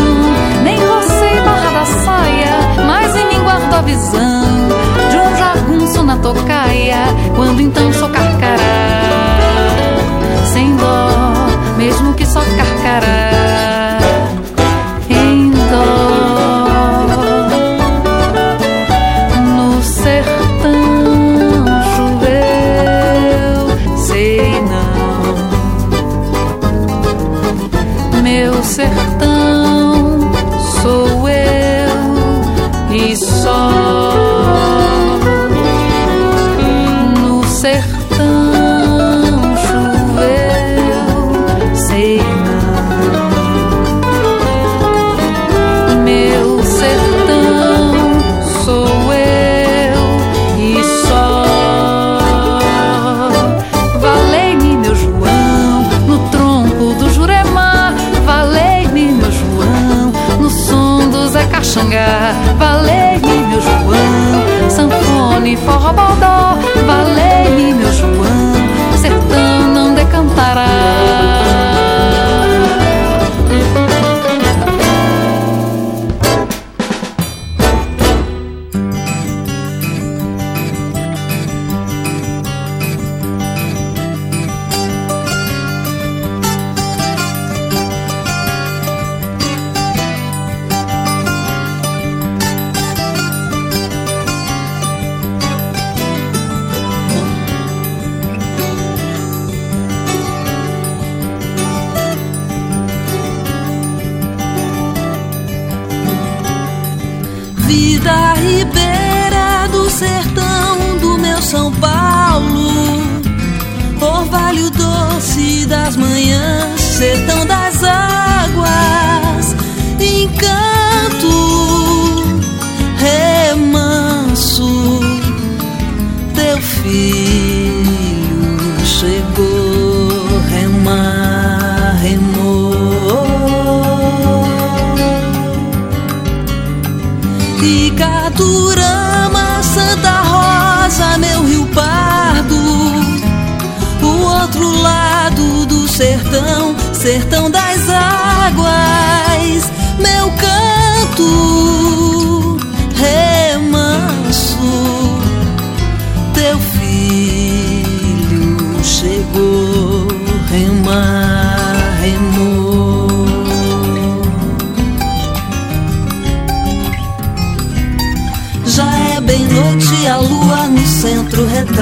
nem 0.63 0.79
gocei 0.79 1.41
barra 1.41 1.79
da 1.79 1.85
saia, 1.85 2.85
mas 2.87 3.15
em 3.15 3.27
mim 3.27 3.43
guardo 3.43 3.73
a 3.73 3.81
visão 3.81 4.62
na 6.13 6.21
tocaia, 6.21 7.05
quando 7.35 7.61
então 7.61 7.91
sou 7.93 8.09
carcará, 8.09 8.57
sem 10.53 10.75
dó, 10.75 11.09
mesmo 11.77 12.13
que 12.13 12.25
só 12.25 12.41
carcará. 12.41 13.72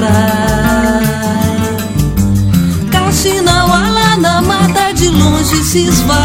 Centro 0.02 0.06
retrai. 0.06 1.02
Caxinauá 2.90 3.90
lá 3.90 4.16
na 4.16 4.42
mata 4.42 4.92
de 4.92 5.08
longe 5.08 5.62
se 5.64 5.86
esvai. 5.86 6.18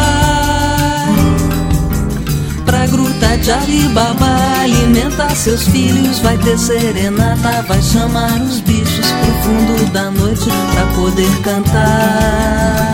Pra 2.66 2.86
gruta 2.88 3.38
de 3.38 3.52
Alibaba 3.52 4.62
alimentar 4.62 5.36
seus 5.36 5.68
filhos. 5.68 6.20
Vai 6.20 6.38
ter 6.38 6.58
serenata, 6.58 7.64
vai 7.68 7.82
chamar 7.82 8.42
os 8.42 8.60
bichos 8.62 9.12
pro 9.12 9.34
fundo 9.44 9.92
da 9.92 10.12
noite 10.12 10.50
pra 10.74 10.86
poder 10.96 11.42
cantar. 11.42 12.88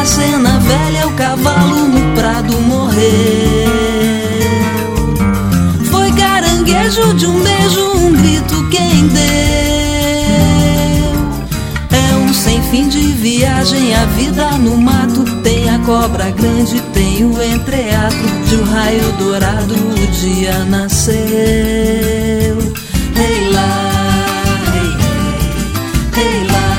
A 0.00 0.04
cena 0.04 0.58
velha, 0.60 1.08
o 1.08 1.12
cavalo 1.12 1.88
no 1.88 2.14
prado 2.14 2.58
morreu 2.62 4.19
caranguejo 6.60 7.14
de 7.14 7.26
um 7.26 7.42
beijo, 7.42 7.92
um 7.96 8.12
grito 8.12 8.68
quem 8.70 9.08
deu. 9.08 9.20
É 11.90 12.16
um 12.16 12.32
sem 12.32 12.62
fim 12.64 12.88
de 12.88 13.00
viagem, 13.12 13.94
a 13.94 14.04
vida 14.06 14.50
no 14.58 14.76
mato. 14.76 15.24
Tem 15.42 15.68
a 15.68 15.78
cobra 15.80 16.30
grande, 16.30 16.80
tem 16.92 17.24
o 17.24 17.42
entreato 17.42 18.16
de 18.48 18.56
um 18.56 18.64
raio 18.64 19.12
dourado. 19.18 19.74
O 19.74 20.06
dia 20.12 20.64
nasceu. 20.64 21.16
Ei 23.16 23.50
lá, 23.52 23.92
ei, 24.74 26.22
ei 26.22 26.44
lá, 26.46 26.69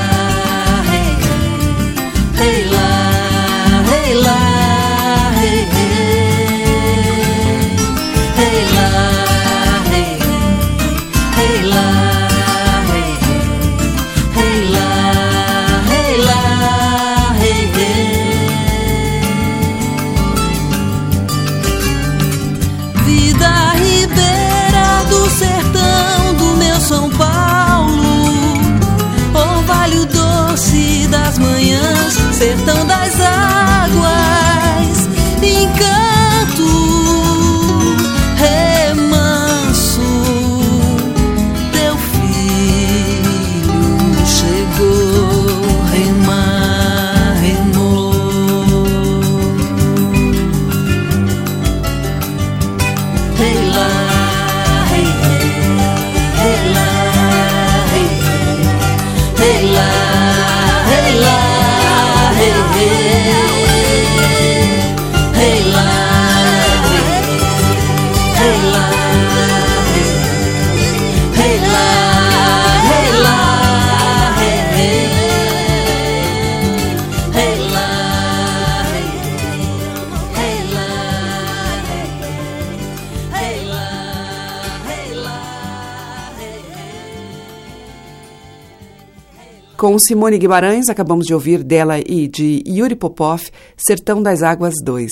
Com 89.82 89.98
Simone 89.98 90.38
Guimarães, 90.38 90.88
acabamos 90.88 91.26
de 91.26 91.34
ouvir 91.34 91.64
dela 91.64 91.98
e 91.98 92.28
de 92.28 92.62
Yuri 92.64 92.94
Popov, 92.94 93.42
Sertão 93.76 94.22
das 94.22 94.40
Águas 94.40 94.74
2. 94.84 95.10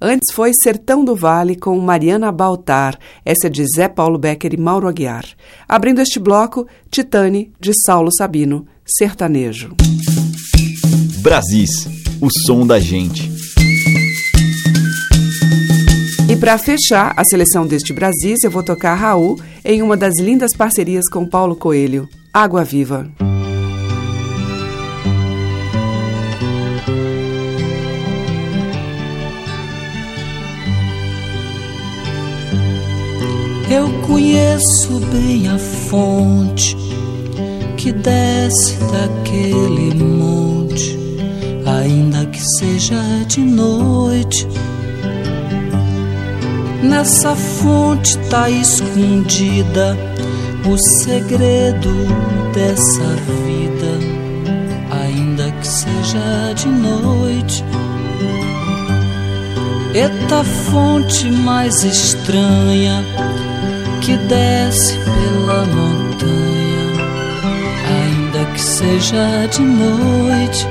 Antes 0.00 0.32
foi 0.32 0.52
Sertão 0.54 1.04
do 1.04 1.14
Vale 1.14 1.54
com 1.54 1.78
Mariana 1.78 2.32
Baltar, 2.32 2.98
essa 3.26 3.48
é 3.48 3.50
de 3.50 3.62
Zé 3.66 3.88
Paulo 3.88 4.18
Becker 4.18 4.54
e 4.54 4.56
Mauro 4.56 4.88
Aguiar. 4.88 5.26
Abrindo 5.68 6.00
este 6.00 6.18
bloco, 6.18 6.66
Titane, 6.90 7.52
de 7.60 7.72
Saulo 7.84 8.10
Sabino, 8.10 8.66
Sertanejo. 8.86 9.76
Brasis, 11.18 11.86
o 12.18 12.30
som 12.46 12.66
da 12.66 12.80
gente. 12.80 13.30
E 16.30 16.36
para 16.36 16.56
fechar 16.56 17.12
a 17.18 17.22
seleção 17.22 17.66
deste 17.66 17.92
Brasis, 17.92 18.44
eu 18.44 18.50
vou 18.50 18.62
tocar 18.62 18.94
Raul 18.94 19.38
em 19.62 19.82
uma 19.82 19.94
das 19.94 20.18
lindas 20.18 20.56
parcerias 20.56 21.06
com 21.06 21.28
Paulo 21.28 21.54
Coelho, 21.54 22.08
Água 22.32 22.64
Viva. 22.64 23.10
Eu 33.76 33.90
conheço 34.06 34.98
bem 35.12 35.48
a 35.48 35.58
fonte 35.58 36.74
que 37.76 37.92
desce 37.92 38.74
daquele 38.78 40.02
monte, 40.02 40.98
ainda 41.66 42.24
que 42.24 42.40
seja 42.58 42.98
de 43.26 43.40
noite. 43.42 44.48
Nessa 46.82 47.36
fonte 47.36 48.16
tá 48.30 48.48
escondida 48.48 49.94
o 50.64 50.78
segredo 51.02 51.90
dessa 52.54 53.08
vida, 53.44 53.92
ainda 55.04 55.52
que 55.52 55.68
seja 55.68 56.54
de 56.54 56.68
noite. 56.68 57.62
Eita 59.92 60.42
fonte 60.44 61.30
mais 61.30 61.84
estranha 61.84 63.04
que 64.06 64.16
desce 64.18 64.96
pela 64.98 65.64
montanha, 65.64 66.92
ainda 67.88 68.52
que 68.52 68.60
seja 68.60 69.48
de 69.50 69.62
noite. 69.62 70.68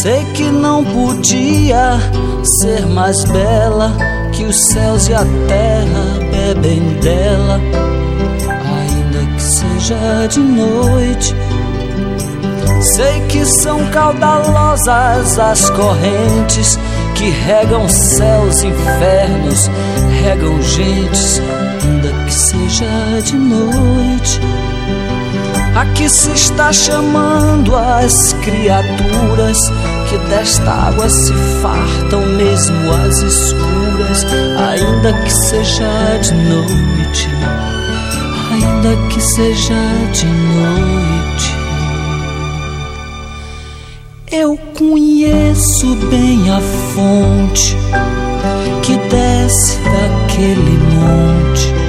Sei 0.00 0.24
que 0.32 0.44
não 0.44 0.82
podia 0.82 1.98
ser 2.62 2.86
mais 2.86 3.22
bela 3.24 3.92
que 4.32 4.42
os 4.44 4.56
céus 4.72 5.06
e 5.08 5.12
a 5.12 5.26
terra 5.46 6.18
bebem 6.30 6.80
dela, 7.02 7.60
ainda 8.80 9.36
que 9.36 9.42
seja 9.42 10.26
de 10.30 10.40
noite. 10.40 11.34
Sei 12.96 13.20
que 13.28 13.44
são 13.44 13.84
caudalosas 13.90 15.38
as 15.38 15.68
correntes 15.68 16.78
que 17.14 17.28
regam 17.30 17.88
céus 17.88 18.62
infernos, 18.64 19.70
regam 20.24 20.60
gentes, 20.62 21.40
seja 22.48 23.22
de 23.24 23.36
noite. 23.36 24.40
Aqui 25.74 26.08
se 26.08 26.30
está 26.32 26.72
chamando 26.72 27.74
as 27.74 28.32
criaturas 28.44 29.58
que 30.08 30.18
desta 30.28 30.70
água 30.70 31.08
se 31.08 31.32
fartam, 31.62 32.20
mesmo 32.36 32.92
as 32.92 33.22
escuras, 33.22 34.26
ainda 34.58 35.12
que 35.22 35.30
seja 35.30 36.18
de 36.20 36.34
noite, 36.34 37.28
ainda 38.50 39.08
que 39.08 39.20
seja 39.20 39.74
de 40.12 40.26
noite. 40.26 41.62
Eu 44.30 44.56
conheço 44.76 45.94
bem 46.10 46.50
a 46.50 46.60
fonte 46.94 47.76
que 48.82 48.96
desce 49.08 49.78
daquele 49.78 50.78
monte, 50.94 51.81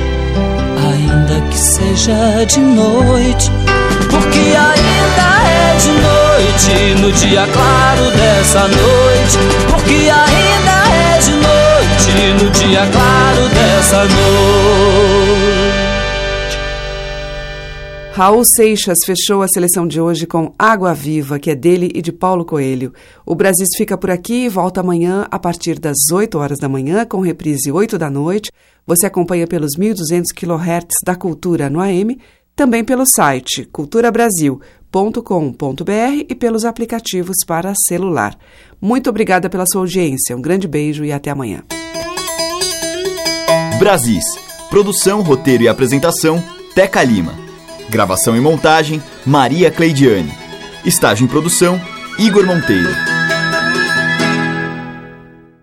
que 1.54 1.60
seja 1.60 2.44
de 2.46 2.60
noite, 2.60 3.52
porque 4.10 4.56
ainda 4.58 5.28
é 5.48 5.78
de 5.78 5.92
noite 5.92 7.02
no 7.02 7.12
dia 7.12 7.46
claro 7.54 8.10
dessa 8.10 8.62
noite, 8.62 9.38
porque 9.70 10.10
ainda 10.10 10.76
é 10.90 11.20
de 11.20 11.32
noite 11.32 12.44
no 12.44 12.50
dia 12.50 12.88
claro 12.92 13.50
dessa 13.50 14.04
noite. 14.04 15.84
Raul 18.14 18.44
Seixas 18.46 19.00
fechou 19.06 19.42
a 19.42 19.48
seleção 19.48 19.88
de 19.88 20.00
hoje 20.00 20.28
com 20.28 20.54
Água 20.58 20.94
Viva, 20.94 21.40
que 21.40 21.50
é 21.50 21.56
dele 21.56 21.92
e 21.96 22.02
de 22.02 22.12
Paulo 22.12 22.46
Coelho. 22.46 22.94
O 23.26 23.34
Brasis 23.34 23.70
fica 23.76 23.98
por 23.98 24.12
aqui 24.12 24.46
e 24.46 24.50
volta 24.50 24.82
amanhã 24.82 25.28
a 25.32 25.40
partir 25.40 25.80
das 25.80 25.98
8 26.12 26.38
horas 26.38 26.60
da 26.60 26.70
manhã, 26.70 27.06
com 27.06 27.22
reprise 27.22 27.72
8 27.72 27.98
da 27.98 28.12
noite. 28.12 28.52
Você 28.86 29.06
acompanha 29.06 29.48
pelos 29.48 29.78
1.200 29.78 30.26
kHz 30.36 30.96
da 31.06 31.16
Cultura 31.16 31.70
no 31.70 31.80
AM, 31.80 32.20
também 32.56 32.84
pelo 32.84 33.06
site 33.06 33.66
culturabrasil.com.br 33.66 36.26
e 36.30 36.36
pelos 36.36 36.66
aplicativos 36.66 37.38
para 37.48 37.74
celular. 37.88 38.38
Muito 38.82 39.10
obrigada 39.10 39.50
pela 39.50 39.66
sua 39.66 39.82
audiência, 39.82 40.36
um 40.36 40.42
grande 40.42 40.68
beijo 40.68 41.06
e 41.06 41.12
até 41.12 41.32
amanhã. 41.32 41.64
Brasis. 43.80 44.24
Produção, 44.70 45.22
roteiro 45.22 45.64
e 45.64 45.68
apresentação, 45.68 46.44
Teca 46.74 47.04
Lima. 47.04 47.36
Gravação 47.90 48.36
e 48.36 48.40
montagem, 48.40 49.02
Maria 49.26 49.70
Cleidiane. 49.70 50.32
Estágio 50.84 51.26
em 51.26 51.28
produção, 51.28 51.80
Igor 52.18 52.46
Monteiro. 52.46 53.13